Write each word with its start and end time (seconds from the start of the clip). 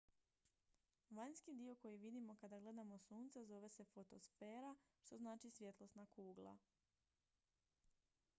"vanjski 1.09 1.53
dio 1.53 1.75
koji 1.75 1.97
vidimo 1.97 2.35
kada 2.35 2.59
gledamo 2.59 2.99
sunce 2.99 3.45
zove 3.45 3.69
se 3.69 3.83
fotosfera 3.93 4.75
što 5.01 5.17
znači 5.17 5.49
"svjetlosna 5.49 6.05
kugla"". 6.05 6.57